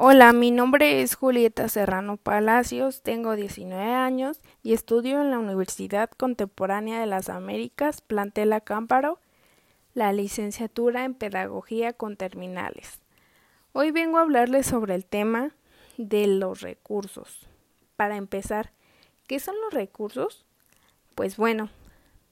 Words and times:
Hola, 0.00 0.32
mi 0.32 0.52
nombre 0.52 1.02
es 1.02 1.16
Julieta 1.16 1.68
Serrano 1.68 2.18
Palacios, 2.18 3.02
tengo 3.02 3.34
19 3.34 3.82
años 3.82 4.40
y 4.62 4.72
estudio 4.72 5.20
en 5.20 5.32
la 5.32 5.40
Universidad 5.40 6.08
Contemporánea 6.10 7.00
de 7.00 7.06
las 7.06 7.28
Américas, 7.28 8.00
plantel 8.00 8.52
Acámparo, 8.52 9.18
la 9.94 10.12
licenciatura 10.12 11.04
en 11.04 11.14
Pedagogía 11.14 11.94
con 11.94 12.16
Terminales. 12.16 13.00
Hoy 13.72 13.90
vengo 13.90 14.18
a 14.18 14.20
hablarles 14.20 14.66
sobre 14.66 14.94
el 14.94 15.04
tema 15.04 15.50
de 15.96 16.28
los 16.28 16.60
recursos. 16.60 17.48
Para 17.96 18.14
empezar, 18.14 18.70
¿qué 19.26 19.40
son 19.40 19.56
los 19.64 19.74
recursos? 19.74 20.46
Pues 21.16 21.36
bueno, 21.36 21.70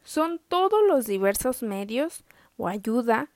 son 0.05 0.41
todos 0.47 0.87
los 0.87 1.05
diversos 1.07 1.65
medios 1.65 2.23
o 2.59 2.69
ayuda 2.69 3.29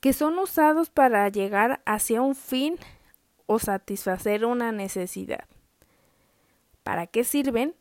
que 0.00 0.14
son 0.14 0.38
usados 0.38 0.88
para 0.88 1.28
llegar 1.28 1.82
hacia 1.84 2.22
un 2.22 2.34
fin 2.34 2.78
o 3.46 3.58
satisfacer 3.58 4.44
una 4.44 4.72
necesidad. 4.72 5.44
¿Para 6.82 7.06
qué 7.06 7.24
sirven? 7.24 7.74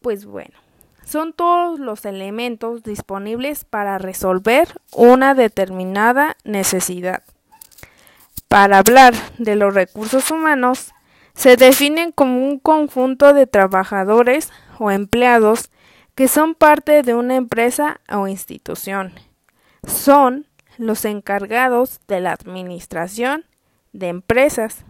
Pues 0.00 0.26
bueno, 0.26 0.58
son 1.04 1.32
todos 1.32 1.78
los 1.78 2.04
elementos 2.04 2.82
disponibles 2.82 3.64
para 3.64 3.98
resolver 3.98 4.68
una 4.92 5.34
determinada 5.34 6.36
necesidad. 6.44 7.22
Para 8.48 8.78
hablar 8.78 9.14
de 9.38 9.56
los 9.56 9.74
recursos 9.74 10.30
humanos, 10.30 10.92
se 11.34 11.56
definen 11.56 12.12
como 12.12 12.46
un 12.46 12.58
conjunto 12.58 13.34
de 13.34 13.46
trabajadores 13.46 14.50
o 14.78 14.90
empleados 14.90 15.70
que 16.14 16.28
son 16.28 16.54
parte 16.54 17.02
de 17.02 17.14
una 17.14 17.34
empresa 17.34 18.00
o 18.08 18.28
institución. 18.28 19.12
Son 19.86 20.46
los 20.78 21.04
encargados 21.04 22.00
de 22.06 22.20
la 22.20 22.32
administración 22.32 23.44
de 23.94 24.08
empresas. 24.08 24.84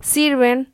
Sirven 0.00 0.72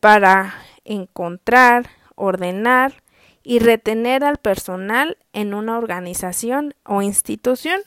para 0.00 0.54
encontrar, 0.84 1.88
ordenar 2.16 3.02
y 3.42 3.60
retener 3.60 4.24
al 4.24 4.36
personal 4.36 5.16
en 5.32 5.54
una 5.54 5.78
organización 5.78 6.74
o 6.84 7.00
institución. 7.00 7.80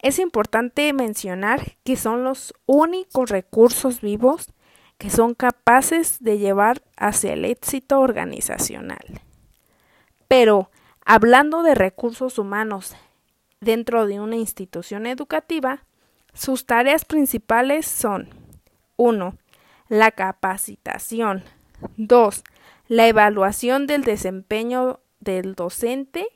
Es 0.00 0.18
importante 0.18 0.92
mencionar 0.92 1.76
que 1.84 1.96
son 1.96 2.24
los 2.24 2.52
únicos 2.66 3.30
recursos 3.30 4.02
vivos 4.02 4.52
que 4.98 5.10
son 5.10 5.34
capaces 5.34 6.18
de 6.20 6.38
llevar 6.38 6.82
hacia 6.96 7.32
el 7.32 7.44
éxito 7.44 8.00
organizacional. 8.00 9.22
Pero, 10.26 10.70
hablando 11.04 11.62
de 11.62 11.76
recursos 11.76 12.38
humanos 12.38 12.96
dentro 13.60 14.06
de 14.06 14.20
una 14.20 14.36
institución 14.36 15.06
educativa, 15.06 15.84
sus 16.32 16.66
tareas 16.66 17.04
principales 17.04 17.86
son 17.86 18.28
1. 18.96 19.36
La 19.88 20.10
capacitación. 20.10 21.44
2. 21.96 22.44
La 22.88 23.06
evaluación 23.06 23.86
del 23.86 24.02
desempeño 24.04 25.00
del 25.20 25.54
docente 25.54 26.26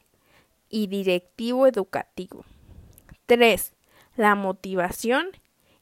y 0.69 0.87
directivo 0.87 1.67
educativo. 1.67 2.45
3. 3.27 3.73
La 4.17 4.35
motivación. 4.35 5.29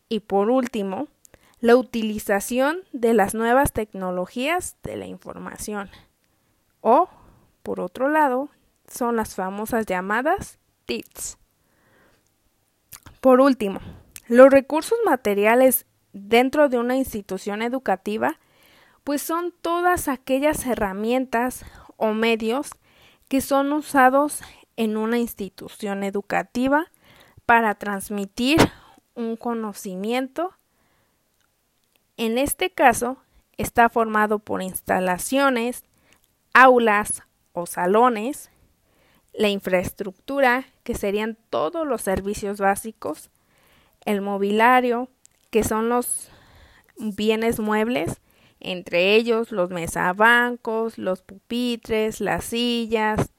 Y 0.09 0.21
por 0.21 0.51
último, 0.51 1.09
la 1.61 1.77
utilización 1.77 2.81
de 2.93 3.15
las 3.15 3.35
nuevas 3.35 3.73
tecnologías 3.73 4.77
de 4.83 4.97
la 4.97 5.07
información. 5.07 5.91
O, 6.81 7.09
por 7.63 7.81
otro 7.81 8.09
lado, 8.09 8.49
son 8.89 9.17
las 9.17 9.35
famosas 9.35 9.87
llamadas 9.87 10.59
TITS. 10.87 11.39
Por 13.21 13.41
último, 13.41 13.81
los 14.31 14.49
recursos 14.49 14.97
materiales 15.05 15.87
dentro 16.13 16.69
de 16.69 16.79
una 16.79 16.95
institución 16.95 17.63
educativa 17.63 18.39
pues 19.03 19.23
son 19.23 19.53
todas 19.61 20.07
aquellas 20.07 20.65
herramientas 20.67 21.65
o 21.97 22.13
medios 22.13 22.71
que 23.27 23.41
son 23.41 23.73
usados 23.73 24.41
en 24.77 24.97
una 24.97 25.19
institución 25.19 26.05
educativa 26.05 26.93
para 27.45 27.75
transmitir 27.75 28.61
un 29.15 29.35
conocimiento. 29.35 30.55
En 32.17 32.39
este 32.39 32.71
caso, 32.71 33.17
está 33.57 33.89
formado 33.89 34.39
por 34.39 34.63
instalaciones, 34.63 35.83
aulas 36.55 37.25
o 37.53 37.67
salones, 37.67 38.53
la 39.33 39.49
infraestructura, 39.49 40.67
que 40.85 40.95
serían 40.95 41.37
todos 41.51 41.85
los 41.85 42.03
servicios 42.03 42.61
básicos, 42.61 43.29
el 44.05 44.21
mobiliario, 44.21 45.09
que 45.51 45.65
son 45.65 45.89
los 45.89 46.31
bienes 46.97 47.61
muebles, 47.61 48.21
entre 48.61 49.15
ellos 49.15 49.53
los 49.53 49.71
mesabancos, 49.71 50.99
los 50.99 51.23
pupitres, 51.23 52.21
las 52.21 52.45
sillas. 52.45 53.31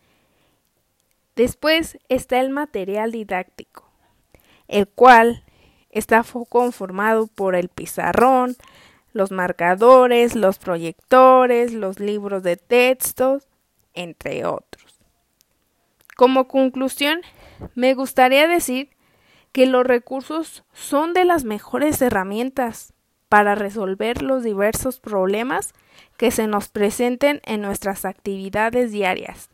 Después 1.35 1.97
está 2.09 2.39
el 2.39 2.49
material 2.49 3.11
didáctico, 3.11 3.89
el 4.67 4.87
cual 4.87 5.43
está 5.89 6.23
conformado 6.49 7.27
por 7.27 7.55
el 7.55 7.69
pizarrón, 7.69 8.55
los 9.13 9.31
marcadores, 9.31 10.35
los 10.35 10.57
proyectores, 10.57 11.73
los 11.73 11.99
libros 11.99 12.43
de 12.43 12.57
textos, 12.57 13.47
entre 13.93 14.45
otros. 14.45 14.99
Como 16.15 16.47
conclusión, 16.47 17.21
me 17.75 17.93
gustaría 17.93 18.47
decir 18.47 18.89
que 19.51 19.65
los 19.65 19.85
recursos 19.85 20.63
son 20.73 21.13
de 21.13 21.25
las 21.25 21.43
mejores 21.43 22.01
herramientas 22.01 22.93
para 23.29 23.55
resolver 23.55 24.21
los 24.21 24.43
diversos 24.43 24.99
problemas 24.99 25.73
que 26.17 26.31
se 26.31 26.47
nos 26.47 26.69
presenten 26.69 27.41
en 27.45 27.61
nuestras 27.61 28.05
actividades 28.05 28.91
diarias, 28.91 29.49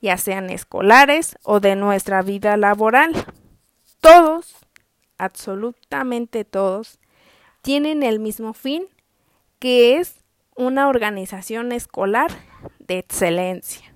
ya 0.00 0.16
sean 0.18 0.50
escolares 0.50 1.36
o 1.42 1.60
de 1.60 1.76
nuestra 1.76 2.22
vida 2.22 2.56
laboral. 2.56 3.12
Todos, 4.00 4.56
absolutamente 5.18 6.44
todos, 6.44 6.98
tienen 7.62 8.02
el 8.02 8.20
mismo 8.20 8.52
fin, 8.52 8.86
que 9.58 9.96
es 9.98 10.16
una 10.56 10.88
organización 10.88 11.72
escolar 11.72 12.30
de 12.80 12.98
excelencia. 12.98 13.91